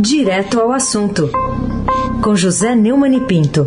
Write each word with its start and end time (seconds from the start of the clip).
Direto 0.00 0.60
ao 0.60 0.70
assunto, 0.70 1.28
com 2.22 2.36
José 2.36 2.76
Neumann 2.76 3.16
e 3.16 3.20
Pinto. 3.26 3.66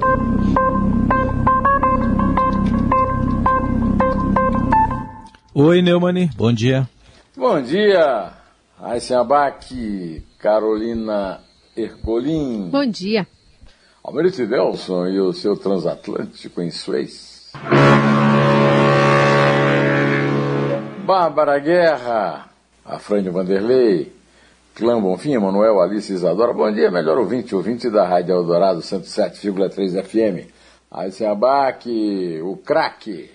Oi, 5.53 5.81
Neumani, 5.81 6.29
bom 6.37 6.53
dia. 6.53 6.87
Bom 7.35 7.61
dia, 7.61 8.31
Aysen 8.81 9.17
Abac, 9.17 10.25
Carolina 10.39 11.41
Ercolim. 11.75 12.69
Bom 12.71 12.85
dia. 12.85 13.27
Almerito 14.01 14.47
Delson 14.47 15.07
e 15.07 15.19
o 15.19 15.33
seu 15.33 15.57
transatlântico 15.57 16.61
em 16.61 16.71
Suez. 16.71 17.51
Bárbara 21.05 21.59
Guerra, 21.59 22.49
Afrânio 22.85 23.33
Vanderlei, 23.33 24.20
Clã 24.73 25.01
Bonfim, 25.01 25.37
Manuel 25.37 25.81
Alice 25.81 26.11
Isadora. 26.11 26.53
Bom 26.53 26.71
dia, 26.71 26.89
melhor 26.89 27.17
ouvinte, 27.17 27.53
ouvinte 27.53 27.89
da 27.89 28.07
Rádio 28.07 28.35
Eldorado 28.35 28.79
107,3 28.79 30.01
FM. 30.03 30.49
Aysen 30.89 31.27
Abac, 31.27 31.89
o 32.41 32.55
craque. 32.57 33.29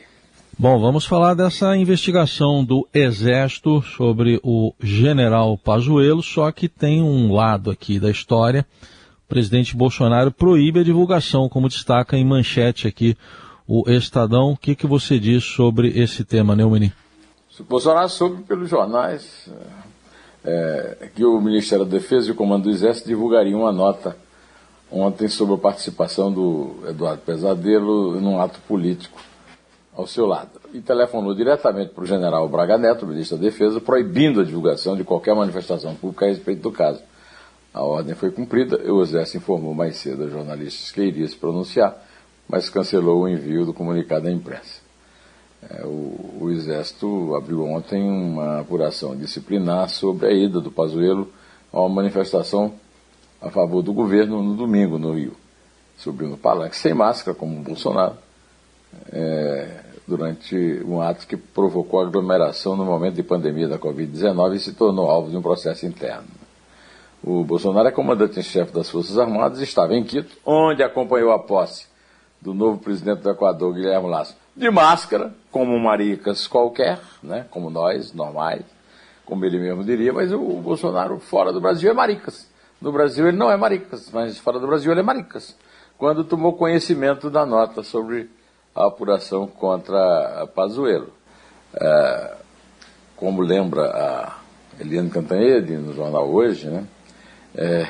Bom, 0.59 0.81
vamos 0.81 1.05
falar 1.05 1.35
dessa 1.35 1.77
investigação 1.77 2.65
do 2.65 2.89
Exército 2.93 3.83
sobre 3.83 4.41
o 4.43 4.73
general 4.81 5.59
Pazuello, 5.59 6.23
só 6.23 6.51
que 6.51 6.69
tem 6.69 7.03
um 7.03 7.33
lado 7.33 7.71
aqui 7.71 8.01
da 8.01 8.11
história. 8.11 8.67
O 9.27 9.29
presidente 9.29 9.77
Bolsonaro 9.77 10.33
proíbe 10.33 10.81
a 10.81 10.85
divulgação, 10.85 11.49
como 11.49 11.69
destaca 11.69 12.17
em 12.17 12.25
manchete 12.25 12.89
aqui 12.89 13.17
o 13.69 13.85
Estadão. 13.91 14.53
O 14.53 14.57
que, 14.57 14.75
que 14.75 14.87
você 14.87 15.19
diz 15.19 15.45
sobre 15.45 15.89
esse 15.89 16.25
tema, 16.25 16.57
Neumani? 16.57 16.93
O 17.61 17.65
Bolsonaro 17.65 18.09
soube 18.09 18.43
pelos 18.45 18.71
jornais 18.71 19.51
é, 20.47 21.09
que 21.15 21.25
o 21.25 21.41
Ministério 21.41 21.85
da 21.85 21.99
Defesa 21.99 22.29
e 22.29 22.31
o 22.31 22.35
Comando 22.35 22.65
do 22.65 22.71
Exército 22.71 23.09
divulgariam 23.09 23.61
uma 23.61 23.73
nota 23.73 24.17
ontem 24.91 25.27
sobre 25.27 25.55
a 25.55 25.59
participação 25.59 26.33
do 26.33 26.77
Eduardo 26.89 27.23
Pesadelo 27.23 28.21
num 28.21 28.41
ato 28.41 28.61
político 28.61 29.21
ao 29.95 30.07
seu 30.07 30.25
lado. 30.25 30.51
E 30.73 30.81
telefonou 30.81 31.35
diretamente 31.35 31.91
para 31.93 32.05
o 32.05 32.07
general 32.07 32.49
Braga 32.49 32.79
Neto, 32.79 33.07
ministro 33.07 33.37
da 33.37 33.45
Defesa, 33.45 33.81
proibindo 33.81 34.41
a 34.41 34.45
divulgação 34.45 34.97
de 34.97 35.03
qualquer 35.03 35.35
manifestação 35.35 35.95
pública 35.97 36.27
a 36.27 36.29
respeito 36.29 36.63
do 36.63 36.71
caso. 36.71 37.01
A 37.75 37.83
ordem 37.83 38.15
foi 38.15 38.31
cumprida, 38.31 38.77
o 38.91 39.03
Exército 39.03 39.39
informou 39.39 39.75
mais 39.75 39.97
cedo 39.97 40.25
a 40.25 40.29
jornalistas 40.29 40.93
que 40.93 41.03
iria 41.03 41.27
se 41.27 41.37
pronunciar, 41.37 41.97
mas 42.49 42.71
cancelou 42.71 43.23
o 43.23 43.29
envio 43.29 43.67
do 43.67 43.75
comunicado 43.75 44.29
à 44.29 44.31
imprensa. 44.31 44.86
É, 45.63 45.85
o, 45.85 46.39
o, 46.41 46.51
Exército 46.51 47.35
abriu 47.35 47.65
ontem 47.65 48.03
uma 48.03 48.61
apuração 48.61 49.17
disciplinar 49.17 49.89
sobre 49.89 50.27
a 50.27 50.33
ida 50.33 50.61
do 50.61 50.71
Pazuello 50.71 51.33
a 51.73 51.81
uma 51.81 51.89
manifestação 51.89 52.75
a 53.41 53.51
favor 53.51 53.83
do 53.83 53.93
governo 53.93 54.43
no 54.43 54.55
domingo 54.55 54.99
no 54.99 55.13
Rio. 55.13 55.35
Subiu 55.97 56.29
no 56.29 56.37
palanque 56.37 56.77
sem 56.77 56.95
máscara, 56.95 57.37
como 57.37 57.59
o 57.59 57.63
Bolsonaro, 57.63 58.17
é, 59.11 59.81
durante 60.07 60.55
um 60.85 61.01
ato 61.01 61.27
que 61.27 61.37
provocou 61.37 62.01
aglomeração 62.01 62.77
no 62.77 62.85
momento 62.85 63.15
de 63.15 63.23
pandemia 63.23 63.67
da 63.67 63.79
Covid-19 63.79 64.55
e 64.55 64.61
se 64.61 64.73
tornou 64.73 65.11
alvo 65.11 65.31
de 65.31 65.37
um 65.37 65.43
processo 65.43 65.87
interno. 65.87 66.29
O 67.25 67.43
Bolsonaro 67.43 67.89
é 67.89 67.93
comandante 67.93 68.39
em 68.39 68.43
chefe 68.43 68.73
das 68.73 68.89
Forças 68.89 69.19
Armadas 69.19 69.61
e 69.61 69.65
estava 69.65 69.95
em 69.95 70.05
Quito, 70.05 70.37
onde 70.45 70.83
acompanhou 70.83 71.33
a 71.33 71.39
posse 71.39 71.87
do 72.41 72.55
novo 72.55 72.79
presidente 72.79 73.23
do 73.23 73.31
Equador, 73.31 73.75
Guilherme 73.75 74.09
Lasso, 74.09 74.37
de 74.57 74.71
máscara, 74.71 75.35
como 75.57 75.79
maricas 75.79 76.47
qualquer, 76.47 77.01
né, 77.23 77.47
como 77.51 77.71
nós, 77.71 78.13
normais, 78.13 78.63
como 79.25 79.43
ele 79.43 79.59
mesmo 79.59 79.83
diria, 79.83 80.13
mas 80.13 80.31
o 80.31 80.39
Bolsonaro 80.39 81.19
fora 81.19 81.51
do 81.51 81.63
Brasil 81.63 81.91
é 81.91 81.95
maricas. 81.95 82.47
No 82.79 82.93
Brasil 82.93 83.27
ele 83.27 83.39
não 83.39 83.51
é 83.51 83.57
maricas, 83.57 84.11
mas 84.13 84.37
fora 84.37 84.61
do 84.61 84.67
Brasil 84.67 84.93
ele 84.93 85.01
é 85.01 85.03
maricas. 85.03 85.57
Quando 85.97 86.25
tomou 86.25 86.53
conhecimento 86.53 87.31
da 87.31 87.47
nota 87.47 87.83
sobre 87.83 88.29
a 88.75 88.87
apuração 88.89 89.47
contra 89.47 90.47
Pazuello. 90.55 91.11
É, 91.75 92.35
como 93.17 93.41
lembra 93.41 93.85
a 93.85 94.39
Eliane 94.79 95.09
Cantanhede 95.09 95.75
no 95.79 95.95
jornal 95.95 96.29
hoje, 96.29 96.69
né? 96.69 96.87
É, 97.55 97.89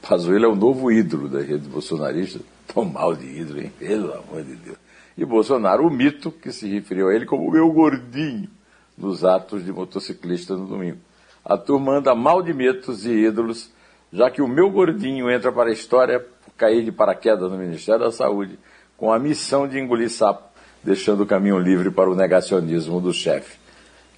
Pazuello 0.00 0.46
é 0.46 0.48
o 0.48 0.56
novo 0.56 0.90
ídolo 0.90 1.28
da 1.28 1.40
rede 1.40 1.68
bolsonarista. 1.68 2.40
Tão 2.66 2.86
mal 2.86 3.14
de 3.14 3.26
ídolo, 3.26 3.60
hein? 3.60 3.70
Pelo 3.78 4.14
amor 4.14 4.42
de 4.42 4.56
Deus. 4.56 4.87
E 5.18 5.24
Bolsonaro, 5.24 5.84
o 5.84 5.90
mito 5.90 6.30
que 6.30 6.52
se 6.52 6.68
referiu 6.68 7.08
a 7.08 7.14
ele 7.14 7.26
como 7.26 7.48
o 7.48 7.50
meu 7.50 7.72
gordinho 7.72 8.48
nos 8.96 9.24
atos 9.24 9.64
de 9.64 9.72
motociclista 9.72 10.54
no 10.54 10.64
domingo. 10.64 10.98
A 11.44 11.58
turma 11.58 11.96
anda 11.96 12.14
mal 12.14 12.40
de 12.40 12.54
mitos 12.54 13.04
e 13.04 13.10
ídolos, 13.10 13.68
já 14.12 14.30
que 14.30 14.40
o 14.40 14.46
meu 14.46 14.70
gordinho 14.70 15.28
entra 15.28 15.50
para 15.50 15.70
a 15.70 15.72
história 15.72 16.20
por 16.20 16.52
cair 16.56 16.84
de 16.84 16.92
paraquedas 16.92 17.50
no 17.50 17.58
Ministério 17.58 18.04
da 18.04 18.12
Saúde 18.12 18.56
com 18.96 19.12
a 19.12 19.18
missão 19.18 19.66
de 19.66 19.76
engolir 19.76 20.08
sapo, 20.08 20.44
deixando 20.84 21.24
o 21.24 21.26
caminho 21.26 21.58
livre 21.58 21.90
para 21.90 22.08
o 22.08 22.14
negacionismo 22.14 23.00
do 23.00 23.12
chefe, 23.12 23.58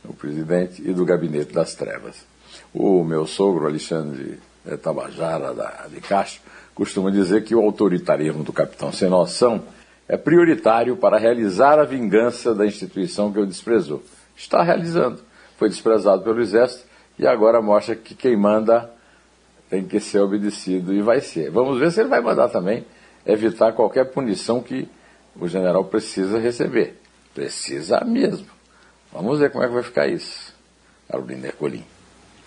o 0.05 0.13
presidente, 0.13 0.83
e 0.87 0.93
do 0.93 1.07
gabinete 1.07 1.55
das 1.55 1.75
trevas. 1.75 2.27
O 2.75 3.03
meu 3.05 3.27
sogro, 3.27 3.67
Alexandre 3.67 4.39
Tabajara, 4.83 5.55
da, 5.55 5.87
de 5.89 6.01
Castro, 6.03 6.43
costuma 6.75 7.11
dizer 7.11 7.43
que 7.43 7.55
o 7.55 7.63
autoritarismo 7.63 8.45
do 8.45 8.53
capitão 8.53 8.93
sem 8.93 9.09
noção 9.09 9.63
é 10.11 10.17
prioritário 10.17 10.97
para 10.97 11.19
realizar 11.19 11.79
a 11.79 11.85
vingança 11.85 12.53
da 12.53 12.67
instituição 12.67 13.33
que 13.33 13.39
o 13.39 13.47
desprezou. 13.47 14.03
Está 14.37 14.61
realizando. 14.61 15.21
Foi 15.57 15.69
desprezado 15.69 16.25
pelo 16.25 16.41
Exército 16.41 16.85
e 17.17 17.29
agora 17.29 17.63
mostra 17.63 17.95
que 17.95 18.13
quem 18.13 18.37
manda 18.37 18.91
tem 19.69 19.85
que 19.85 20.01
ser 20.01 20.19
obedecido 20.19 20.93
e 20.93 21.01
vai 21.01 21.21
ser. 21.21 21.49
Vamos 21.53 21.79
ver 21.79 21.93
se 21.93 22.01
ele 22.01 22.09
vai 22.09 22.21
mandar 22.21 22.49
também 22.49 22.85
evitar 23.25 23.71
qualquer 23.71 24.07
punição 24.07 24.61
que 24.61 24.89
o 25.39 25.47
general 25.47 25.85
precisa 25.85 26.41
receber. 26.41 26.99
Precisa 27.33 28.01
mesmo. 28.05 28.49
Vamos 29.13 29.39
ver 29.39 29.53
como 29.53 29.63
é 29.63 29.69
que 29.69 29.75
vai 29.75 29.83
ficar 29.85 30.09
isso. 30.09 30.53
Carolina 31.09 31.47
Ercolim. 31.47 31.85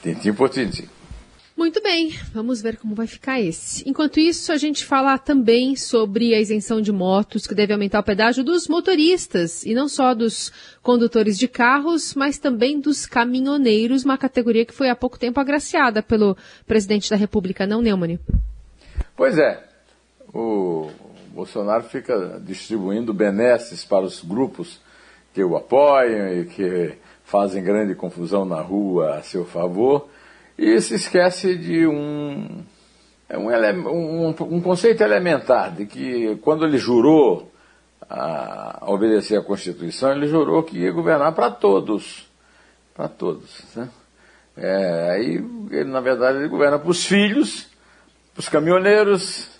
Tintim 0.02 0.34
por 0.34 0.50
tintim. 0.50 0.90
Muito 1.56 1.81
bem, 1.84 2.09
vamos 2.34 2.64
ver 2.64 2.78
como 2.78 2.96
vai 2.96 3.06
ficar 3.06 3.40
esse. 3.40 3.88
Enquanto 3.88 4.19
isso, 4.19 4.52
a 4.52 4.58
gente 4.58 4.84
fala 4.84 5.19
também 5.19 5.75
sobre 5.75 6.34
a 6.34 6.40
isenção 6.41 6.81
de 6.81 6.91
motos, 6.91 7.46
que 7.46 7.53
deve 7.53 7.72
aumentar 7.72 8.00
o 8.00 8.03
pedágio 8.03 8.44
dos 8.44 8.68
motoristas, 8.68 9.64
e 9.64 9.75
não 9.75 9.88
só 9.88 10.16
dos 10.16 10.52
condutores 10.81 11.38
de 11.38 11.47
carros, 11.47 12.16
mas 12.16 12.40
também 12.40 12.80
dos 12.80 13.06
caminhoneiros, 13.06 14.03
uma 14.03 14.18
categoria 14.18 14.66
que 14.66 14.74
foi 14.74 14.90
há 14.90 14.96
pouco 14.96 15.19
tempo 15.19 15.40
agraciada 15.40 16.02
pelo 16.02 16.36
presidente 16.66 17.09
da 17.09 17.16
República, 17.16 17.68
não 17.68 17.84
Neumann? 17.84 18.20
Pois 19.16 19.38
é, 19.38 19.64
o 20.34 20.90
Bolsonaro 21.34 21.84
fica 21.84 22.41
distribuindo 22.44 23.14
benesses 23.14 23.85
para 23.85 24.03
os 24.03 24.24
grupos 24.24 24.81
que 25.31 25.44
o 25.44 25.56
apoiam 25.56 26.34
e 26.34 26.46
que 26.46 26.94
fazem 27.24 27.64
grande 27.64 27.94
confusão 27.94 28.44
na 28.44 28.59
rua 28.59 29.18
a 29.18 29.22
seu 29.22 29.46
favor 29.46 30.09
e 30.58 30.80
se 30.81 30.96
esquece 30.96 31.56
de 31.56 31.88
um, 31.88 32.64
é 33.30 33.38
um, 33.38 33.50
um, 33.88 34.30
um 34.30 34.62
conceito 34.62 35.03
elementar 35.03 35.72
de 35.74 35.86
que 35.86 36.36
quando 36.38 36.66
ele 36.66 36.78
jurou 36.78 37.52
a 38.09 38.84
obedecer 38.88 39.38
à 39.40 39.41
Constituição, 39.41 40.12
ele 40.12 40.28
jurou 40.28 40.64
que 40.64 40.78
ia 40.78 40.91
governar 40.91 41.34
para 41.34 41.50
todos. 41.50 42.30
Para 42.94 43.08
todos. 43.08 43.64
Né? 43.75 43.90
É, 44.56 45.12
aí, 45.12 45.44
ele, 45.72 45.90
na 45.90 46.00
verdade, 46.00 46.38
ele 46.38 46.47
governa 46.47 46.78
para 46.78 46.91
os 46.91 47.06
filhos, 47.06 47.68
para 48.34 48.41
os 48.41 48.50
caminhoneiros, 48.50 49.53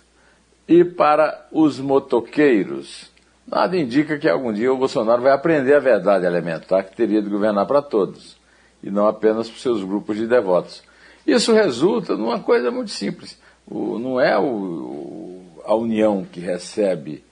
e 0.68 0.84
para 0.84 1.46
os 1.52 1.78
motoqueiros. 1.78 3.10
Nada 3.46 3.76
indica 3.76 4.18
que 4.18 4.28
algum 4.28 4.52
dia 4.52 4.72
o 4.72 4.78
Bolsonaro 4.78 5.22
vai 5.22 5.32
aprender 5.32 5.74
a 5.74 5.80
verdade 5.80 6.24
elementar 6.24 6.84
que 6.84 6.96
teria 6.96 7.20
de 7.20 7.28
governar 7.28 7.66
para 7.66 7.82
todos, 7.82 8.36
e 8.84 8.90
não 8.90 9.08
apenas 9.08 9.48
para 9.48 9.56
os 9.56 9.62
seus 9.62 9.82
grupos 9.82 10.18
de 10.18 10.26
devotos. 10.26 10.82
Isso 11.26 11.54
resulta 11.54 12.14
numa 12.16 12.38
coisa 12.38 12.70
muito 12.70 12.90
simples. 12.90 13.38
O, 13.66 13.98
não 13.98 14.20
é 14.20 14.38
o, 14.38 15.40
a 15.64 15.74
União 15.74 16.22
que 16.30 16.38
recebe 16.38 17.24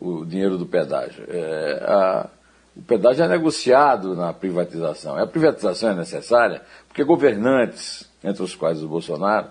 o 0.00 0.24
dinheiro 0.24 0.58
do 0.58 0.66
pedágio. 0.66 1.24
É 1.28 1.84
a, 1.86 2.28
o 2.76 2.82
pedágio 2.82 3.24
é 3.24 3.28
negociado 3.28 4.16
na 4.16 4.32
privatização. 4.32 5.16
A 5.16 5.26
privatização 5.26 5.90
é 5.90 5.94
necessária 5.94 6.60
porque 6.88 7.04
governantes, 7.04 8.10
entre 8.24 8.42
os 8.42 8.56
quais 8.56 8.82
o 8.82 8.88
Bolsonaro, 8.88 9.46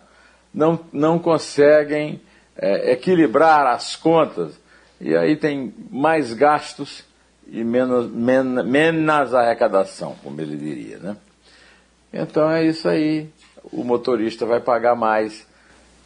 não, 0.54 0.80
não 0.92 1.18
conseguem 1.18 2.22
é, 2.58 2.92
equilibrar 2.92 3.66
as 3.68 3.96
contas, 3.96 4.60
e 5.00 5.16
aí 5.16 5.36
tem 5.36 5.74
mais 5.90 6.34
gastos 6.34 7.04
e 7.48 7.64
menos, 7.64 8.10
men, 8.12 8.44
menos 8.64 9.34
arrecadação, 9.34 10.16
como 10.24 10.40
ele 10.42 10.58
diria. 10.58 10.98
Né? 11.00 11.18
Então 12.16 12.50
é 12.50 12.66
isso 12.66 12.88
aí. 12.88 13.28
O 13.72 13.84
motorista 13.84 14.46
vai 14.46 14.60
pagar 14.62 14.96
mais. 14.96 15.46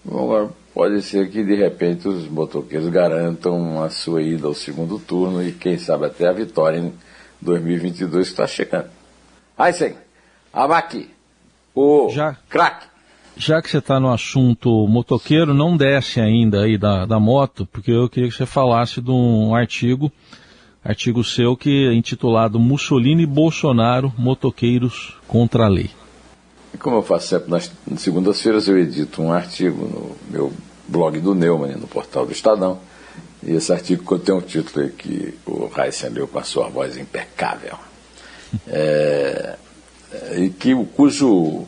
Agora, 0.05 0.49
pode 0.73 1.01
ser 1.03 1.29
que 1.29 1.43
de 1.43 1.55
repente 1.55 2.07
os 2.07 2.27
motoqueiros 2.27 2.89
garantam 2.89 3.83
a 3.83 3.89
sua 3.89 4.21
ida 4.23 4.47
ao 4.47 4.53
segundo 4.55 4.97
turno 4.97 5.43
e 5.43 5.51
quem 5.51 5.77
sabe 5.77 6.05
até 6.05 6.27
a 6.27 6.33
vitória 6.33 6.77
em 6.79 6.93
2022 7.41 8.27
que 8.27 8.33
está 8.33 8.47
chegando. 8.47 8.89
Aí 9.57 9.71
sim, 9.73 9.93
Abaqui, 10.51 11.09
o 11.75 12.09
Já. 12.09 12.35
craque. 12.49 12.87
já 13.37 13.61
que 13.61 13.69
você 13.69 13.77
está 13.77 13.99
no 13.99 14.11
assunto 14.11 14.87
motoqueiro, 14.87 15.53
não 15.53 15.77
desce 15.77 16.19
ainda 16.19 16.63
aí 16.63 16.77
da, 16.77 17.05
da 17.05 17.19
moto, 17.19 17.67
porque 17.71 17.91
eu 17.91 18.09
queria 18.09 18.29
que 18.29 18.35
você 18.35 18.45
falasse 18.45 18.99
de 19.01 19.11
um 19.11 19.53
artigo, 19.53 20.11
artigo 20.83 21.23
seu 21.23 21.55
que 21.55 21.87
é 21.87 21.93
intitulado 21.93 22.59
Mussolini 22.59 23.23
e 23.23 23.27
Bolsonaro, 23.27 24.13
motoqueiros 24.17 25.17
contra 25.27 25.65
a 25.65 25.67
lei. 25.67 25.89
Como 26.79 26.97
eu 26.97 27.01
faço 27.01 27.27
sempre 27.27 27.49
nas 27.49 27.71
segundas-feiras, 27.97 28.67
eu 28.67 28.77
edito 28.77 29.21
um 29.21 29.33
artigo 29.33 29.85
no 29.85 30.15
meu 30.31 30.53
blog 30.87 31.19
do 31.19 31.35
Neumann, 31.35 31.75
no 31.75 31.87
portal 31.87 32.25
do 32.25 32.31
Estadão, 32.31 32.79
e 33.43 33.51
esse 33.51 33.71
artigo 33.71 34.19
tem 34.19 34.35
um 34.35 34.41
título 34.41 34.85
aí 34.85 34.91
que 34.91 35.33
o 35.45 35.69
Heisen 35.75 36.09
leu 36.09 36.27
com 36.27 36.39
a 36.39 36.43
sua 36.43 36.69
voz 36.69 36.97
impecável, 36.97 37.77
é, 38.67 39.55
e 40.37 40.49
que, 40.49 40.73
cujo 40.95 41.65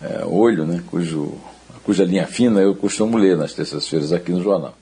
é, 0.00 0.24
olho, 0.24 0.66
né, 0.66 0.82
cujo, 0.86 1.34
cuja 1.82 2.04
linha 2.04 2.26
fina 2.26 2.60
eu 2.60 2.74
costumo 2.74 3.16
ler 3.16 3.36
nas 3.36 3.54
terças-feiras 3.54 4.12
aqui 4.12 4.32
no 4.32 4.42
jornal. 4.42 4.74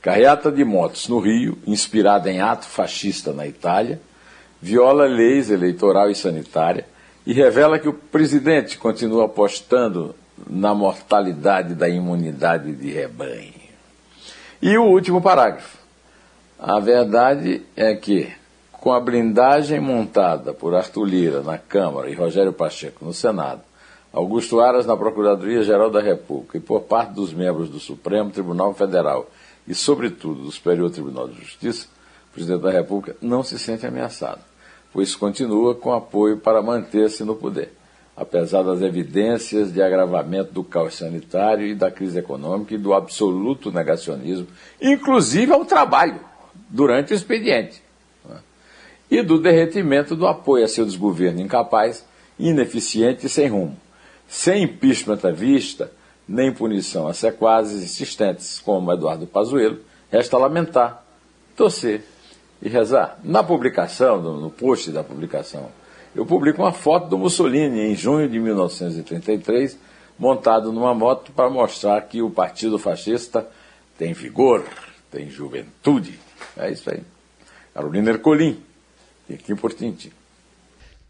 Carreata 0.00 0.50
de 0.50 0.64
motos 0.64 1.08
no 1.08 1.18
Rio, 1.18 1.58
inspirada 1.66 2.30
em 2.30 2.40
ato 2.40 2.66
fascista 2.66 3.32
na 3.32 3.46
Itália, 3.46 4.00
viola 4.60 5.06
leis 5.06 5.50
eleitoral 5.50 6.10
e 6.10 6.14
sanitária 6.14 6.86
e 7.26 7.32
revela 7.32 7.78
que 7.78 7.88
o 7.88 7.92
presidente 7.92 8.78
continua 8.78 9.26
apostando 9.26 10.14
na 10.48 10.72
mortalidade 10.72 11.74
da 11.74 11.88
imunidade 11.88 12.72
de 12.72 12.90
rebanho. 12.90 13.52
E 14.62 14.76
o 14.78 14.84
último 14.84 15.20
parágrafo. 15.20 15.78
A 16.58 16.80
verdade 16.80 17.62
é 17.76 17.94
que, 17.94 18.32
com 18.72 18.92
a 18.92 19.00
blindagem 19.00 19.78
montada 19.78 20.52
por 20.52 20.74
Arthur 20.74 21.04
Lira 21.04 21.42
na 21.42 21.58
Câmara 21.58 22.10
e 22.10 22.14
Rogério 22.14 22.52
Pacheco 22.52 23.04
no 23.04 23.12
Senado, 23.12 23.60
Augusto 24.12 24.58
Aras 24.58 24.86
na 24.86 24.96
Procuradoria-Geral 24.96 25.90
da 25.90 26.00
República 26.00 26.56
e 26.56 26.60
por 26.60 26.82
parte 26.82 27.12
dos 27.12 27.32
membros 27.32 27.68
do 27.68 27.78
Supremo 27.78 28.30
Tribunal 28.30 28.74
Federal 28.74 29.28
e, 29.68 29.74
sobretudo, 29.74 30.42
do 30.42 30.50
Superior 30.50 30.90
Tribunal 30.90 31.28
de 31.28 31.38
Justiça, 31.40 31.86
o 32.30 32.34
presidente 32.34 32.62
da 32.62 32.70
República 32.70 33.16
não 33.20 33.42
se 33.42 33.58
sente 33.58 33.86
ameaçado, 33.86 34.40
pois 34.92 35.14
continua 35.14 35.74
com 35.74 35.92
apoio 35.92 36.38
para 36.38 36.62
manter-se 36.62 37.22
no 37.22 37.36
poder, 37.36 37.72
apesar 38.16 38.62
das 38.62 38.80
evidências 38.80 39.72
de 39.72 39.82
agravamento 39.82 40.52
do 40.52 40.64
caos 40.64 40.96
sanitário 40.96 41.66
e 41.66 41.74
da 41.74 41.90
crise 41.90 42.18
econômica 42.18 42.74
e 42.74 42.78
do 42.78 42.94
absoluto 42.94 43.70
negacionismo, 43.70 44.46
inclusive 44.80 45.52
ao 45.52 45.64
trabalho, 45.64 46.20
durante 46.70 47.12
o 47.12 47.16
expediente, 47.16 47.82
né? 48.28 48.38
e 49.10 49.22
do 49.22 49.38
derretimento 49.38 50.16
do 50.16 50.26
apoio 50.26 50.64
a 50.64 50.68
seu 50.68 50.84
desgoverno 50.84 51.40
incapaz, 51.40 52.04
ineficiente 52.38 53.26
e 53.26 53.28
sem 53.28 53.48
rumo 53.48 53.76
sem 54.28 54.64
impeachment 54.64 55.20
à 55.24 55.30
vista, 55.30 55.90
nem 56.28 56.52
punição 56.52 57.08
a 57.08 57.14
sequazes 57.14 57.82
insistentes, 57.82 58.60
como 58.60 58.92
Eduardo 58.92 59.26
Pazuello, 59.26 59.78
resta 60.10 60.36
lamentar, 60.36 61.02
torcer 61.56 62.04
e 62.60 62.68
rezar. 62.68 63.18
Na 63.24 63.42
publicação, 63.42 64.20
no 64.20 64.50
post 64.50 64.90
da 64.90 65.02
publicação, 65.02 65.70
eu 66.14 66.26
publico 66.26 66.60
uma 66.60 66.72
foto 66.72 67.08
do 67.08 67.16
Mussolini 67.16 67.80
em 67.80 67.94
junho 67.94 68.28
de 68.28 68.38
1933, 68.38 69.78
montado 70.18 70.72
numa 70.72 70.94
moto 70.94 71.32
para 71.32 71.48
mostrar 71.48 72.00
que 72.02 72.20
o 72.20 72.30
partido 72.30 72.78
fascista 72.78 73.48
tem 73.96 74.12
vigor, 74.12 74.64
tem 75.10 75.30
juventude. 75.30 76.18
É 76.56 76.70
isso 76.70 76.90
aí. 76.90 77.02
Carolina 77.72 78.10
Ercolim, 78.10 78.60
aqui 79.32 79.54
por 79.54 79.72
Tintim. 79.72 80.10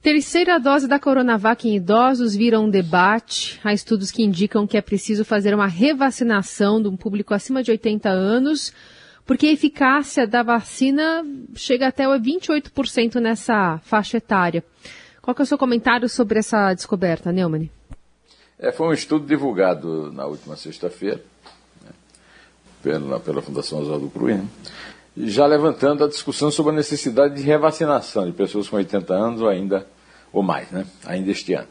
Terceira 0.01 0.61
dose 0.61 0.87
da 0.87 0.99
Coronavac 0.99 1.69
em 1.69 1.75
idosos 1.75 2.37
vira 2.37 2.61
um 2.61 2.71
debate. 2.71 3.61
Há 3.65 3.73
estudos 3.73 4.13
que 4.13 4.23
indicam 4.23 4.65
que 4.65 4.77
é 4.77 4.81
preciso 4.81 5.25
fazer 5.25 5.53
uma 5.53 5.67
revacinação 5.67 6.81
de 6.81 6.89
um 6.89 6.97
público 6.97 7.35
acima 7.35 7.65
de 7.65 7.73
80 7.73 8.09
anos, 8.09 8.73
porque 9.27 9.47
a 9.47 9.53
eficácia 9.53 10.25
da 10.25 10.45
vacina 10.45 11.27
chega 11.57 11.89
até 11.89 12.05
28% 12.05 13.17
nessa 13.17 13.79
faixa 13.79 14.19
etária. 14.19 14.63
Qual 15.21 15.35
é 15.37 15.43
o 15.43 15.47
seu 15.47 15.59
comentário 15.59 16.09
sobre 16.09 16.39
essa 16.39 16.73
descoberta, 16.73 17.33
Neumann? 17.33 17.69
É, 18.57 18.71
foi 18.71 18.87
um 18.87 18.93
estudo 18.93 19.27
divulgado 19.27 20.13
na 20.13 20.27
última 20.27 20.57
sexta-feira 20.57 21.21
né, 21.85 21.91
pela, 22.83 23.21
pela 23.21 23.43
Fundação 23.43 23.81
Oswaldo 23.81 24.09
Cruz, 24.11 24.37
né, 24.37 24.47
já 25.27 25.47
levantando 25.47 26.05
a 26.05 26.09
discussão 26.09 26.51
sobre 26.51 26.73
a 26.73 26.77
necessidade 26.77 27.35
de 27.35 27.43
revacinação 27.43 28.27
de 28.27 28.33
pessoas 28.33 28.69
com 28.69 28.77
80 28.77 29.15
anos 29.15 29.41
ou 29.41 29.49
ainda 29.49 29.87
ou 30.33 30.43
mais, 30.43 30.71
né? 30.71 30.87
ainda 31.05 31.31
este 31.31 31.55
ano. 31.55 31.69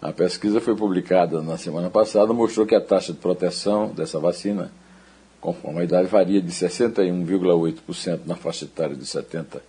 A 0.00 0.12
pesquisa 0.12 0.60
foi 0.60 0.74
publicada 0.74 1.40
na 1.40 1.56
semana 1.56 1.88
passada, 1.90 2.32
mostrou 2.32 2.66
que 2.66 2.74
a 2.74 2.80
taxa 2.80 3.12
de 3.12 3.18
proteção 3.18 3.88
dessa 3.88 4.18
vacina, 4.18 4.70
conforme 5.40 5.80
a 5.80 5.84
idade, 5.84 6.08
varia 6.08 6.40
de 6.40 6.50
61,8% 6.50 8.20
na 8.26 8.36
faixa 8.36 8.64
etária 8.64 8.94
de 8.94 9.06
70 9.06 9.62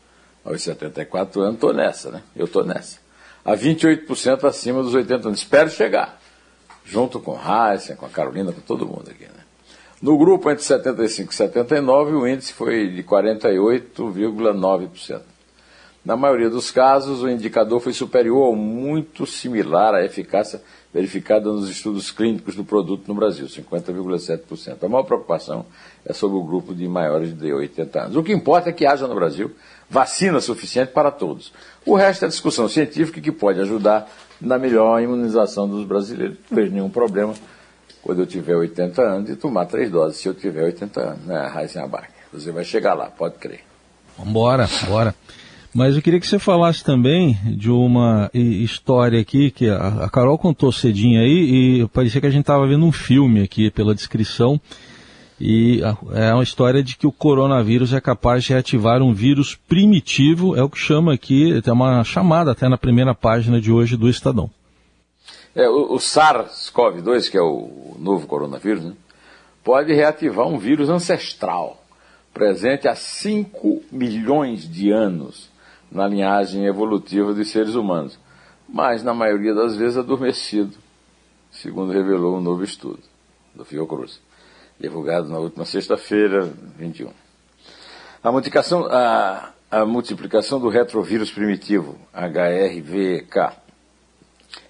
aos 0.43 0.61
74 0.61 1.41
anos. 1.41 1.55
Estou 1.55 1.73
nessa, 1.73 2.11
né? 2.11 2.21
Eu 2.35 2.45
estou 2.45 2.63
nessa. 2.63 2.99
A 3.43 3.55
28% 3.55 4.43
acima 4.43 4.83
dos 4.83 4.93
80 4.93 5.27
anos. 5.27 5.39
Espero 5.39 5.69
chegar, 5.69 6.19
junto 6.83 7.19
com 7.19 7.37
Heisen, 7.37 7.95
com 7.95 8.05
a 8.05 8.09
Carolina, 8.09 8.51
com 8.51 8.61
todo 8.61 8.85
mundo 8.85 9.09
aqui. 9.09 9.23
Né? 9.23 9.46
No 9.99 10.15
grupo 10.17 10.51
entre 10.51 10.63
75 10.63 11.33
e 11.33 11.35
79, 11.35 12.13
o 12.13 12.27
índice 12.27 12.53
foi 12.53 12.87
de 12.87 13.01
48,9%. 13.01 15.21
Na 16.05 16.15
maioria 16.15 16.51
dos 16.51 16.69
casos, 16.69 17.23
o 17.23 17.29
indicador 17.29 17.79
foi 17.79 17.93
superior 17.93 18.49
ou 18.49 18.55
muito 18.55 19.25
similar 19.25 19.95
à 19.95 20.05
eficácia 20.05 20.61
verificada 20.93 21.51
nos 21.51 21.67
estudos 21.67 22.11
clínicos 22.11 22.53
do 22.55 22.63
produto 22.63 23.07
no 23.07 23.15
Brasil, 23.15 23.47
50,7%. 23.47 24.83
A 24.83 24.87
maior 24.87 25.01
preocupação 25.03 25.65
é 26.05 26.13
sobre 26.13 26.37
o 26.37 26.43
grupo 26.43 26.75
de 26.75 26.87
maiores 26.87 27.35
de 27.37 27.51
80 27.51 28.03
anos. 28.03 28.15
O 28.15 28.23
que 28.23 28.31
importa 28.31 28.69
é 28.69 28.73
que 28.73 28.85
haja 28.85 29.07
no 29.07 29.15
Brasil 29.15 29.49
vacina 29.89 30.39
suficiente 30.39 30.91
para 30.91 31.09
todos. 31.09 31.51
O 31.85 31.95
resto 31.95 32.23
é 32.23 32.27
discussão 32.27 32.69
científica 32.69 33.19
que 33.19 33.31
pode 33.31 33.59
ajudar 33.59 34.07
na 34.39 34.59
melhor 34.59 35.01
imunização 35.01 35.67
dos 35.67 35.83
brasileiros. 35.85 36.37
Não 36.49 36.55
vejo 36.55 36.71
nenhum 36.71 36.89
problema 36.89 37.33
quando 38.07 38.19
eu 38.21 38.25
tiver 38.25 38.55
80 38.55 39.01
anos, 39.01 39.29
de 39.29 39.35
tomar 39.35 39.65
três 39.65 39.91
doses, 39.91 40.21
se 40.21 40.29
eu 40.29 40.33
tiver 40.33 40.63
80 40.63 41.01
anos, 41.01 41.25
né, 41.25 41.51
Abac. 41.83 42.07
Você 42.31 42.53
vai 42.53 42.63
chegar 42.63 42.93
lá, 42.93 43.07
pode 43.07 43.35
crer. 43.35 43.59
Bora, 44.17 44.65
bora. 44.87 45.13
Mas 45.73 45.93
eu 45.93 46.01
queria 46.01 46.17
que 46.17 46.25
você 46.25 46.39
falasse 46.39 46.81
também 46.85 47.37
de 47.43 47.69
uma 47.69 48.31
história 48.33 49.19
aqui 49.19 49.51
que 49.51 49.69
a 49.69 50.09
Carol 50.09 50.37
contou 50.37 50.71
cedinho 50.71 51.19
aí 51.19 51.81
e 51.81 51.87
parecia 51.89 52.21
que 52.21 52.27
a 52.27 52.31
gente 52.31 52.43
estava 52.43 52.65
vendo 52.65 52.85
um 52.85 52.93
filme 52.93 53.41
aqui 53.41 53.69
pela 53.69 53.93
descrição. 53.93 54.59
E 55.39 55.81
é 56.13 56.33
uma 56.33 56.43
história 56.43 56.81
de 56.81 56.95
que 56.95 57.05
o 57.05 57.11
coronavírus 57.11 57.91
é 57.93 57.99
capaz 57.99 58.45
de 58.45 58.53
reativar 58.53 59.01
um 59.01 59.13
vírus 59.13 59.53
primitivo, 59.67 60.55
é 60.55 60.63
o 60.63 60.69
que 60.69 60.79
chama 60.79 61.13
aqui, 61.13 61.61
tem 61.61 61.73
uma 61.73 62.05
chamada 62.05 62.53
até 62.53 62.69
na 62.69 62.77
primeira 62.77 63.13
página 63.13 63.59
de 63.59 63.69
hoje 63.69 63.97
do 63.97 64.07
Estadão. 64.07 64.49
É, 65.57 65.67
o, 65.67 65.93
o 65.93 65.97
SARS-CoV-2, 65.97 67.31
que 67.31 67.37
é 67.37 67.41
o 67.41 67.95
novo 67.97 68.27
coronavírus, 68.27 68.83
né, 68.83 68.93
pode 69.63 69.91
reativar 69.91 70.45
um 70.45 70.59
vírus 70.59 70.87
ancestral, 70.87 71.83
presente 72.31 72.87
há 72.87 72.93
5 72.93 73.81
milhões 73.91 74.69
de 74.69 74.91
anos 74.91 75.49
na 75.91 76.07
linhagem 76.07 76.67
evolutiva 76.67 77.33
dos 77.33 77.49
seres 77.49 77.73
humanos, 77.73 78.19
mas 78.69 79.01
na 79.03 79.15
maioria 79.15 79.55
das 79.55 79.75
vezes 79.75 79.97
adormecido, 79.97 80.77
segundo 81.49 81.91
revelou 81.91 82.37
um 82.37 82.41
novo 82.41 82.63
estudo 82.63 82.99
do 83.55 83.65
Fiocruz, 83.65 84.21
divulgado 84.79 85.27
na 85.27 85.39
última 85.39 85.65
sexta-feira, 85.65 86.53
21. 86.77 87.09
A 88.23 88.31
multiplicação, 88.31 88.85
a, 88.91 89.53
a 89.71 89.85
multiplicação 89.87 90.59
do 90.59 90.69
retrovírus 90.69 91.31
primitivo, 91.31 91.97
HRVK, 92.13 93.66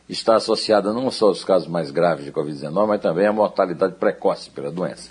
está 0.10 0.36
associada 0.36 0.94
não 0.94 1.10
só 1.12 1.28
aos 1.28 1.44
casos 1.44 1.68
mais 1.68 1.92
graves 1.92 2.26
de 2.26 2.32
Covid-19, 2.32 2.88
mas 2.88 3.02
também 3.02 3.26
à 3.26 3.34
mortalidade 3.34 3.96
precoce 3.96 4.50
pela 4.50 4.72
doença, 4.72 5.10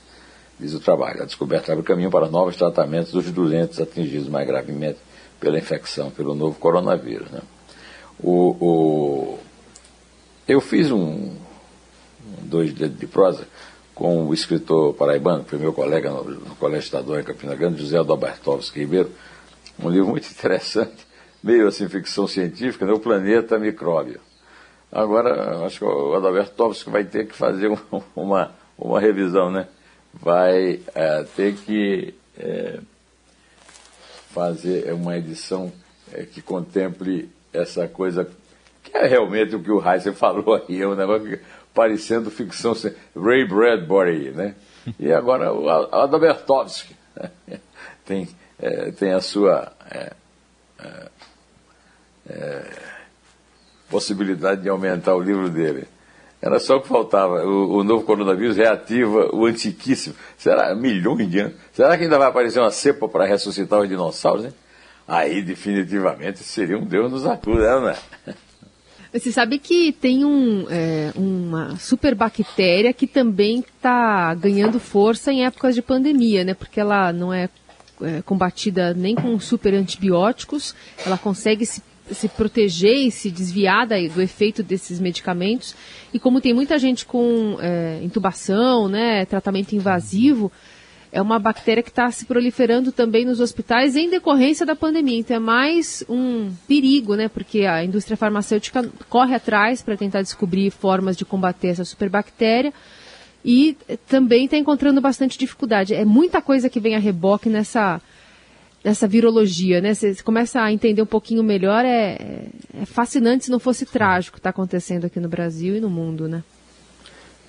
diz 0.59 0.75
o 0.75 0.81
trabalho. 0.81 1.23
A 1.23 1.26
descoberta 1.26 1.73
abre 1.73 1.85
caminho 1.85 2.11
para 2.11 2.29
novos 2.29 2.57
tratamentos 2.57 3.12
dos 3.12 3.31
doentes 3.31 3.81
atingidos 3.81 4.29
mais 4.29 4.47
gravemente 4.47 4.99
pela 5.38 5.59
infecção 5.59 6.11
pelo 6.11 6.35
novo 6.35 6.59
coronavírus. 6.59 7.31
Né? 7.31 7.41
O, 8.19 8.57
o, 8.61 9.38
eu 10.49 10.61
fiz 10.61 10.91
um, 10.91 10.97
um 10.99 11.37
dois 12.43 12.73
dedos 12.73 12.99
de 12.99 13.07
prosa 13.07 13.47
com 13.95 14.26
o 14.26 14.35
escritor 14.35 14.95
paraibano, 14.95 15.45
que 15.45 15.50
foi 15.50 15.59
meu 15.59 15.73
colega 15.73 16.11
no, 16.11 16.25
no 16.25 16.55
Colégio 16.57 16.85
Estadual 16.85 17.21
em 17.21 17.25
Campina 17.25 17.55
Grande, 17.55 17.81
José 17.81 17.97
Albertovski 17.97 18.81
Ribeiro, 18.81 19.11
um 19.79 19.88
livro 19.88 20.09
muito 20.09 20.29
interessante, 20.31 21.07
meio 21.43 21.67
assim 21.67 21.88
ficção 21.88 22.26
científica, 22.26 22.85
né? 22.85 22.93
O 22.93 22.99
Planeta 22.99 23.59
Micróbio. 23.59 24.21
Agora, 24.90 25.64
acho 25.66 25.78
que 25.78 25.85
o 25.85 26.14
Adalberto 26.14 26.55
Tovski 26.55 26.90
vai 26.90 27.05
ter 27.05 27.26
que 27.26 27.35
fazer 27.35 27.71
uma, 28.14 28.52
uma 28.78 29.00
revisão, 29.00 29.50
né? 29.50 29.69
Vai 30.14 30.81
é, 30.95 31.25
ter 31.37 31.55
que 31.57 32.14
é, 32.38 32.78
fazer 34.31 34.93
uma 34.93 35.16
edição 35.16 35.73
é, 36.12 36.25
que 36.25 36.40
contemple 36.40 37.28
essa 37.52 37.88
coisa 37.88 38.28
que 38.83 38.97
É 38.97 39.07
realmente 39.07 39.57
o 39.57 39.62
que 39.62 39.71
o 39.71 39.83
Heisen 39.83 40.14
falou 40.14 40.55
aí, 40.55 40.81
é 40.81 40.87
um 40.87 40.95
negócio 40.95 41.38
parecendo 41.75 42.31
ficção 42.31 42.73
Ray 43.14 43.47
Bradbury, 43.47 44.31
né? 44.31 44.55
E 45.00 45.12
agora 45.12 45.52
o 45.52 45.69
Adabertovsky 45.69 46.95
tem, 48.05 48.28
é, 48.57 48.93
tem 48.93 49.12
a 49.12 49.21
sua 49.21 49.73
é, 49.90 50.12
é, 52.28 52.96
possibilidade 53.88 54.62
de 54.62 54.69
aumentar 54.69 55.14
o 55.14 55.21
livro 55.21 55.49
dele. 55.49 55.87
Era 56.40 56.59
só 56.59 56.76
o 56.76 56.81
que 56.81 56.88
faltava. 56.88 57.45
O, 57.45 57.78
o, 57.78 57.85
novo 57.85 58.05
coronavírus 58.05 58.57
reativa 58.57 59.35
o 59.35 59.47
antiquíssimo. 59.47 60.14
Será 60.37 60.75
milhões 60.75 61.31
de 61.31 61.40
anos? 61.40 61.55
Será 61.73 61.97
que 61.97 62.05
ainda 62.05 62.19
vai 62.19 62.28
aparecer 62.28 62.61
uma 62.61 62.71
cepa 62.71 63.09
para 63.09 63.25
ressuscitar 63.25 63.81
os 63.81 63.88
dinossauros, 63.88 64.45
hein? 64.45 64.52
Aí 65.09 65.40
definitivamente 65.40 66.40
seria 66.40 66.76
um 66.76 66.85
Deus 66.85 67.12
nos 67.12 67.26
acuda, 67.26 67.81
né? 67.81 67.97
Você 69.12 69.33
sabe 69.33 69.59
que 69.59 69.93
tem 69.93 70.25
um, 70.25 70.66
é, 70.69 71.12
uma 71.14 71.76
super 71.78 72.14
bactéria 72.14 72.93
que 72.93 73.07
também 73.07 73.61
está 73.61 74.35
ganhando 74.35 74.78
força 74.78 75.33
em 75.33 75.47
épocas 75.47 75.75
de 75.75 75.81
pandemia, 75.81 76.45
né? 76.45 76.55
Porque 76.55 76.81
ela 76.81 77.12
não 77.12 77.33
é, 77.33 77.49
é 78.02 78.21
combatida 78.23 78.93
nem 78.93 79.14
com 79.14 79.38
super 79.40 79.73
antibióticos, 79.75 80.75
ela 81.05 81.16
consegue 81.16 81.64
se, 81.64 81.83
se 82.10 82.28
proteger 82.28 83.06
e 83.06 83.10
se 83.10 83.30
desviar 83.30 83.86
da, 83.86 83.96
do 83.96 84.22
efeito 84.22 84.62
desses 84.62 85.00
medicamentos. 85.00 85.75
E 86.12 86.18
como 86.18 86.40
tem 86.40 86.54
muita 86.54 86.78
gente 86.78 87.04
com 87.04 87.58
é, 87.60 88.00
intubação, 88.02 88.88
né, 88.88 89.25
tratamento 89.25 89.75
invasivo, 89.75 90.50
é 91.12 91.22
uma 91.22 91.38
bactéria 91.38 91.82
que 91.82 91.88
está 91.88 92.10
se 92.10 92.26
proliferando 92.26 92.92
também 92.92 93.25
nos 93.25 93.40
hospitais 93.40 93.96
em 93.96 94.10
decorrência 94.10 94.66
da 94.66 94.76
pandemia. 94.76 95.18
Então 95.18 95.36
é 95.36 95.40
mais 95.40 96.04
um 96.08 96.52
perigo, 96.68 97.14
né? 97.14 97.28
Porque 97.28 97.64
a 97.64 97.84
indústria 97.84 98.16
farmacêutica 98.16 98.86
corre 99.08 99.34
atrás 99.34 99.80
para 99.80 99.96
tentar 99.96 100.22
descobrir 100.22 100.70
formas 100.70 101.16
de 101.16 101.25
combater 101.25 101.68
essa 101.68 101.84
superbactéria 101.84 102.72
e 103.44 103.76
também 104.08 104.44
está 104.44 104.56
encontrando 104.56 105.00
bastante 105.00 105.38
dificuldade. 105.38 105.94
É 105.94 106.04
muita 106.04 106.42
coisa 106.42 106.68
que 106.68 106.80
vem 106.80 106.96
a 106.96 106.98
reboque 106.98 107.48
nessa, 107.48 108.00
nessa 108.87 109.09
virologia, 109.09 109.81
né? 109.81 109.93
Você 109.95 110.14
começa 110.23 110.62
a 110.62 110.73
entender 110.73 111.02
um 111.02 111.07
pouquinho 111.07 111.43
melhor, 111.43 111.85
é, 111.85 112.47
é 112.81 112.87
fascinante 112.87 113.47
se 113.47 113.50
não 113.50 113.59
fosse 113.59 113.85
trágico 113.85 114.35
o 114.35 114.37
que 114.37 114.38
está 114.38 114.50
acontecendo 114.50 115.07
aqui 115.07 115.19
no 115.19 115.28
Brasil 115.28 115.75
e 115.75 115.81
no 115.81 115.90
mundo, 115.90 116.28
né? 116.28 116.45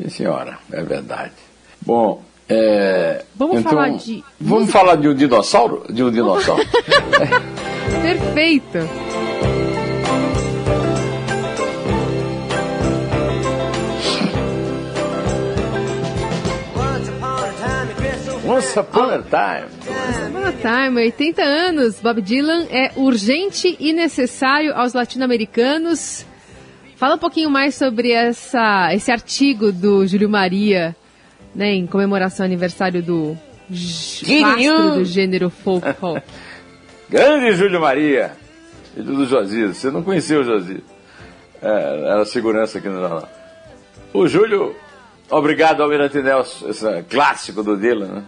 Sim, 0.02 0.10
senhora, 0.10 0.58
é 0.72 0.82
verdade. 0.82 1.34
Bom, 1.80 2.24
é, 2.50 3.24
vamos 3.36 3.60
então, 3.60 3.72
falar 3.72 3.90
de. 3.90 4.24
Vamos 4.42 4.72
falar 4.72 4.96
de 4.96 5.10
um 5.10 5.14
dinossauro? 5.14 5.86
De 5.94 6.04
um 6.04 6.10
dinossauro? 6.10 6.64
Perfeito! 8.02 8.80
Once 18.44 18.80
Upon 18.80 19.12
a 19.12 19.22
Time. 19.22 19.77
Once 20.08 20.22
Upon 20.22 20.46
a 20.46 20.54
Time, 20.54 21.02
80 21.02 21.44
anos. 21.44 22.00
Bob 22.00 22.22
Dylan 22.22 22.66
é 22.70 22.92
urgente 22.96 23.76
e 23.78 23.92
necessário 23.92 24.74
aos 24.74 24.94
latino-americanos. 24.94 26.26
Fala 26.96 27.16
um 27.16 27.18
pouquinho 27.18 27.50
mais 27.50 27.76
sobre 27.76 28.14
essa, 28.14 28.94
esse 28.94 29.12
artigo 29.12 29.70
do 29.70 30.08
Júlio 30.08 30.30
Maria 30.30 30.96
né, 31.54 31.74
em 31.74 31.86
comemoração 31.86 32.46
ao 32.46 32.48
aniversário 32.48 33.04
do 33.04 33.38
do 33.70 35.04
gênero 35.04 35.50
folk. 35.50 35.86
Grande 37.10 37.52
Júlio 37.58 37.82
Maria, 37.82 38.32
filho 38.94 39.14
do 39.14 39.26
Josias. 39.26 39.76
Você 39.76 39.92
não 39.92 40.04
conheceu 40.04 40.40
o 40.40 40.44
Josias. 40.46 40.84
É, 41.62 42.12
era 42.12 42.24
segurança 42.24 42.78
aqui 42.78 42.88
no 42.88 43.02
jornal. 43.02 43.28
O 44.14 44.26
Júlio, 44.26 44.74
obrigado 45.30 45.84
Almirante 45.84 46.22
Nelson, 46.22 46.70
esse 46.70 47.04
clássico 47.10 47.62
do 47.62 47.76
Dylan, 47.76 48.08
né? 48.08 48.24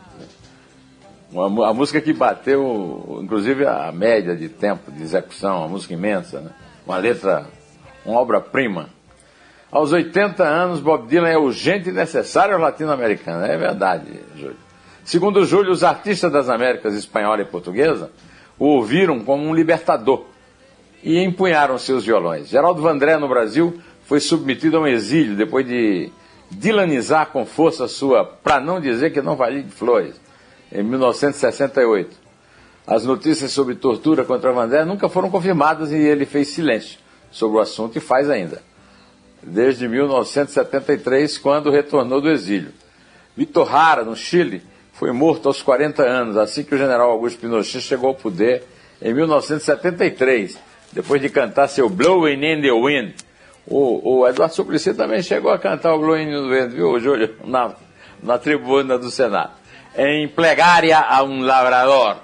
Uma, 1.31 1.69
a 1.69 1.73
música 1.73 2.01
que 2.01 2.11
bateu, 2.11 3.19
inclusive, 3.21 3.65
a 3.65 3.91
média 3.91 4.35
de 4.35 4.49
tempo 4.49 4.91
de 4.91 5.03
execução, 5.03 5.59
uma 5.59 5.67
música 5.67 5.93
imensa, 5.93 6.41
né? 6.41 6.51
Uma 6.85 6.97
letra, 6.97 7.45
uma 8.05 8.19
obra-prima. 8.19 8.89
Aos 9.71 9.91
80 9.91 10.43
anos, 10.43 10.79
Bob 10.79 11.07
Dylan 11.07 11.29
é 11.29 11.37
urgente 11.37 11.89
e 11.89 11.91
necessário 11.91 12.55
ao 12.55 12.61
latino-americano. 12.61 13.45
É 13.45 13.55
verdade, 13.55 14.19
Júlio. 14.35 14.57
Segundo 15.03 15.45
Júlio, 15.45 15.71
os 15.71 15.83
artistas 15.83 16.31
das 16.31 16.49
Américas 16.49 16.95
espanhola 16.95 17.41
e 17.41 17.45
portuguesa 17.45 18.11
o 18.57 18.65
ouviram 18.65 19.19
como 19.21 19.43
um 19.43 19.53
libertador 19.53 20.25
e 21.03 21.19
empunharam 21.23 21.77
seus 21.77 22.05
violões. 22.05 22.49
Geraldo 22.49 22.81
Vandré, 22.81 23.17
no 23.17 23.27
Brasil, 23.27 23.79
foi 24.03 24.19
submetido 24.19 24.77
a 24.77 24.81
um 24.81 24.87
exílio 24.87 25.35
depois 25.35 25.65
de 25.65 26.11
dilanizar 26.51 27.27
com 27.27 27.45
força 27.45 27.87
sua, 27.87 28.25
para 28.25 28.59
não 28.59 28.81
dizer 28.81 29.11
que 29.11 29.21
não 29.21 29.35
valia 29.35 29.63
de 29.63 29.71
flores, 29.71 30.19
em 30.71 30.83
1968. 30.83 32.15
As 32.85 33.05
notícias 33.05 33.51
sobre 33.51 33.75
tortura 33.75 34.25
contra 34.25 34.51
Vandré 34.51 34.83
nunca 34.85 35.07
foram 35.07 35.29
confirmadas 35.29 35.91
e 35.91 35.97
ele 35.97 36.25
fez 36.25 36.49
silêncio 36.49 36.99
sobre 37.31 37.57
o 37.57 37.61
assunto 37.61 37.97
e 37.97 38.01
faz 38.01 38.29
ainda 38.29 38.69
desde 39.41 39.87
1973, 39.87 41.37
quando 41.37 41.71
retornou 41.71 42.21
do 42.21 42.29
exílio. 42.29 42.71
Vitor 43.35 43.73
Hara, 43.73 44.03
no 44.03 44.15
Chile, 44.15 44.61
foi 44.93 45.11
morto 45.11 45.47
aos 45.47 45.61
40 45.61 46.03
anos, 46.03 46.37
assim 46.37 46.63
que 46.63 46.75
o 46.75 46.77
general 46.77 47.11
Augusto 47.11 47.39
Pinochet 47.39 47.81
chegou 47.81 48.09
ao 48.09 48.15
poder 48.15 48.63
em 49.01 49.13
1973, 49.13 50.57
depois 50.91 51.21
de 51.21 51.29
cantar 51.29 51.67
seu 51.67 51.89
Blowing 51.89 52.43
in 52.43 52.61
the 52.61 52.71
Wind. 52.71 53.13
O, 53.65 54.19
o 54.19 54.27
Eduardo 54.27 54.55
Suplicy 54.55 54.93
também 54.93 55.21
chegou 55.21 55.51
a 55.51 55.59
cantar 55.59 55.93
o 55.93 55.99
Blowing 55.99 56.23
in 56.23 56.49
the 56.49 56.61
Wind, 56.61 56.73
viu, 56.73 56.99
Júlio? 56.99 57.35
Na, 57.45 57.73
na 58.21 58.37
tribuna 58.37 58.97
do 58.97 59.09
Senado. 59.09 59.58
Em 59.97 60.27
plegária 60.27 60.99
a 60.99 61.23
um 61.23 61.41
lavrador. 61.41 62.17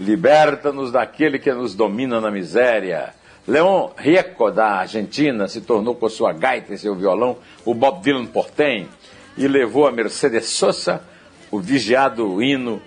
Liberta-nos 0.00 0.92
daquele 0.92 1.38
que 1.38 1.52
nos 1.52 1.74
domina 1.74 2.20
na 2.20 2.30
miséria 2.30 3.14
Leon 3.48 3.90
Rieco, 3.96 4.50
da 4.50 4.80
Argentina, 4.80 5.48
se 5.48 5.62
tornou 5.62 5.94
com 5.94 6.08
sua 6.08 6.34
gaita 6.34 6.74
e 6.74 6.78
seu 6.78 6.94
violão 6.94 7.38
o 7.64 7.72
Bob 7.74 8.02
Dylan 8.02 8.26
portenho 8.26 8.88
e 9.38 9.48
levou 9.48 9.86
a 9.86 9.92
Mercedes 9.92 10.46
Sosa 10.46 11.02
o 11.50 11.58
vigiado 11.58 12.42
hino 12.42 12.82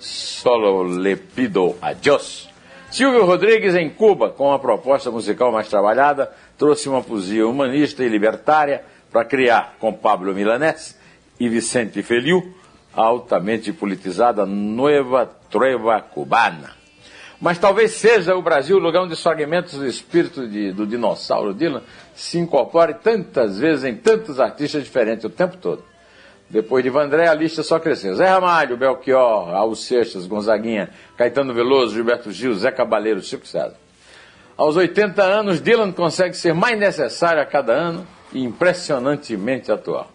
Solo 0.00 0.82
le 0.82 1.14
pido 1.14 1.76
a 1.80 1.92
Dios. 1.92 2.48
Silvio 2.90 3.24
Rodrigues, 3.24 3.76
em 3.76 3.88
Cuba, 3.88 4.30
com 4.30 4.52
a 4.52 4.58
proposta 4.58 5.10
musical 5.10 5.52
mais 5.52 5.68
trabalhada, 5.68 6.32
trouxe 6.58 6.88
uma 6.88 7.02
poesia 7.02 7.46
humanista 7.46 8.02
e 8.02 8.08
libertária 8.08 8.82
para 9.12 9.24
criar, 9.24 9.76
com 9.78 9.92
Pablo 9.92 10.34
Milanés 10.34 10.98
e 11.38 11.48
Vicente 11.48 12.02
Feliu, 12.02 12.54
altamente 12.94 13.72
politizada 13.72 14.44
Nueva 14.46 15.26
Trueba 15.50 16.00
Cubana. 16.00 16.80
Mas 17.40 17.58
talvez 17.58 17.92
seja 17.92 18.36
o 18.36 18.42
Brasil 18.42 18.76
o 18.76 18.80
lugar 18.80 19.02
onde 19.02 19.14
os 19.14 19.22
fragmentos 19.22 19.78
do 19.78 19.86
espírito 19.86 20.46
de, 20.46 20.72
do 20.72 20.86
dinossauro 20.86 21.54
Dylan 21.54 21.82
se 22.14 22.38
incorporem 22.38 22.96
tantas 23.02 23.58
vezes 23.58 23.84
em 23.84 23.94
tantos 23.94 24.38
artistas 24.38 24.84
diferentes 24.84 25.24
o 25.24 25.30
tempo 25.30 25.56
todo. 25.56 25.82
Depois 26.50 26.82
de 26.84 26.90
Vandré, 26.90 27.28
a 27.28 27.34
lista 27.34 27.62
só 27.62 27.78
cresceu. 27.78 28.14
Zé 28.14 28.26
Ramalho, 28.26 28.76
Belchior, 28.76 29.50
Raul 29.50 29.76
Seixas, 29.76 30.26
Gonzaguinha, 30.26 30.90
Caetano 31.16 31.54
Veloso, 31.54 31.94
Gilberto 31.94 32.30
Gil, 32.32 32.54
Zé 32.54 32.72
Cabaleiro, 32.72 33.22
Chico 33.22 33.46
César. 33.46 33.76
Aos 34.56 34.76
80 34.76 35.22
anos, 35.22 35.60
Dylan 35.60 35.92
consegue 35.92 36.34
ser 36.34 36.52
mais 36.52 36.78
necessário 36.78 37.40
a 37.40 37.46
cada 37.46 37.72
ano 37.72 38.06
e 38.32 38.42
impressionantemente 38.42 39.72
atual. 39.72 40.10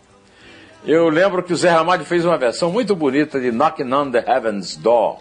Eu 0.87 1.09
lembro 1.09 1.41
que 1.41 1.51
o 1.51 1.55
Zé 1.55 1.71
Ramalho 1.71 2.05
fez 2.05 2.23
uma 2.23 2.37
versão 2.37 2.71
muito 2.71 2.95
bonita 2.95 3.39
de 3.39 3.51
Knocking 3.51 3.91
on 3.91 4.11
the 4.11 4.19
Heaven's 4.19 4.75
Door, 4.75 5.19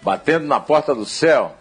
batendo 0.00 0.46
na 0.46 0.60
porta 0.60 0.94
do 0.94 1.04
céu. 1.04 1.56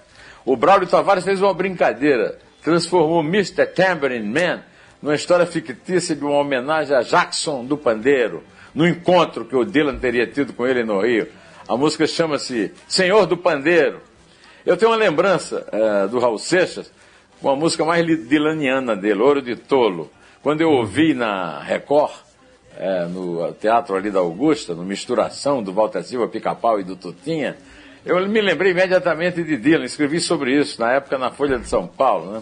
O 0.45 0.55
Braulio 0.55 0.87
Tavares 0.87 1.23
fez 1.23 1.41
uma 1.41 1.51
brincadeira, 1.51 2.37
transformou 2.61 3.21
Mr. 3.21 3.65
Tambourine 3.65 4.27
Man 4.27 4.61
numa 5.01 5.15
história 5.15 5.47
fictícia 5.47 6.15
de 6.15 6.23
uma 6.23 6.37
homenagem 6.37 6.95
a 6.95 7.01
Jackson 7.01 7.65
do 7.65 7.75
Pandeiro, 7.75 8.43
no 8.75 8.87
encontro 8.87 9.43
que 9.43 9.55
o 9.55 9.65
Dylan 9.65 9.97
teria 9.97 10.27
tido 10.27 10.53
com 10.53 10.67
ele 10.67 10.83
no 10.83 11.01
Rio. 11.01 11.27
A 11.67 11.75
música 11.75 12.05
chama-se 12.05 12.71
Senhor 12.87 13.25
do 13.25 13.35
Pandeiro. 13.35 13.99
Eu 14.63 14.77
tenho 14.77 14.91
uma 14.91 14.97
lembrança 14.97 15.65
uh, 15.73 16.07
do 16.07 16.19
Raul 16.19 16.37
Seixas, 16.37 16.91
com 17.41 17.49
a 17.49 17.55
música 17.55 17.83
mais 17.83 18.05
dilaniana 18.05 18.95
dele, 18.95 19.23
Ouro 19.23 19.41
de 19.41 19.55
Tolo. 19.55 20.11
Quando 20.43 20.61
eu 20.61 20.69
ouvi 20.69 21.15
na 21.15 21.59
Record, 21.63 22.28
uh, 22.77 23.09
no 23.09 23.51
teatro 23.53 23.95
ali 23.95 24.11
da 24.11 24.19
Augusta, 24.19 24.73
no 24.73 24.83
Misturação 24.83 25.63
do 25.63 25.73
Walter 25.73 26.03
Silva 26.03 26.27
Pica-Pau 26.27 26.79
e 26.79 26.83
do 26.83 26.95
Tutinha, 26.95 27.57
eu 28.05 28.27
me 28.27 28.41
lembrei 28.41 28.71
imediatamente 28.71 29.43
de 29.43 29.57
Dylan, 29.57 29.85
escrevi 29.85 30.19
sobre 30.19 30.57
isso 30.57 30.79
na 30.79 30.93
época 30.93 31.17
na 31.17 31.31
Folha 31.31 31.59
de 31.59 31.67
São 31.67 31.85
Paulo, 31.85 32.31
né? 32.31 32.41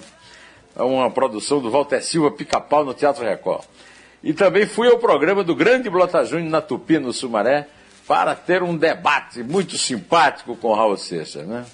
É 0.76 0.84
uma 0.84 1.10
produção 1.10 1.60
do 1.60 1.72
Walter 1.72 2.02
Silva 2.02 2.30
Pica-Pau 2.30 2.86
no 2.86 2.94
Teatro 2.94 3.24
Record. 3.24 3.64
E 4.24 4.34
também 4.34 4.68
fui 4.68 4.88
ao 4.88 5.00
programa 5.00 5.44
do 5.44 5.56
Grande 5.56 5.90
Blota 5.90 6.24
Júnior 6.24 6.50
na 6.50 6.62
Tupi, 6.62 7.00
no 7.00 7.12
Sumaré, 7.12 7.68
para 8.08 8.36
ter 8.36 8.62
um 8.62 8.78
debate 8.78 9.42
muito 9.44 9.78
simpático 9.78 10.56
com 10.56 10.74
Raul 10.74 10.98
Seixas, 10.98 11.46
né? 11.48 11.66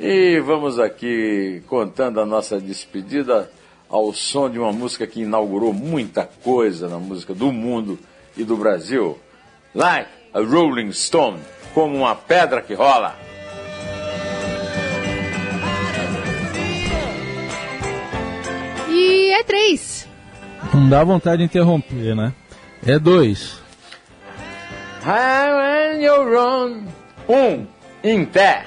E 0.00 0.40
vamos 0.40 0.78
aqui 0.78 1.62
contando 1.66 2.20
a 2.20 2.26
nossa 2.26 2.58
despedida 2.58 3.50
ao 3.92 4.14
som 4.14 4.48
de 4.48 4.58
uma 4.58 4.72
música 4.72 5.06
que 5.06 5.20
inaugurou 5.20 5.74
muita 5.74 6.24
coisa 6.42 6.88
na 6.88 6.98
música 6.98 7.34
do 7.34 7.52
mundo 7.52 7.98
e 8.34 8.42
do 8.42 8.56
Brasil. 8.56 9.18
Like 9.74 10.08
a 10.32 10.40
Rolling 10.40 10.92
Stone, 10.92 11.38
como 11.74 11.98
uma 11.98 12.14
pedra 12.14 12.62
que 12.62 12.72
rola. 12.72 13.14
E 18.88 19.30
é 19.32 19.44
três. 19.44 20.08
Não 20.72 20.88
dá 20.88 21.04
vontade 21.04 21.38
de 21.38 21.44
interromper, 21.44 22.16
né? 22.16 22.32
É 22.86 22.98
dois. 22.98 23.60
High 25.02 25.92
when 25.92 26.02
you 26.02 26.14
run. 26.14 26.86
Um, 27.28 27.66
em 28.02 28.24
pé. 28.24 28.66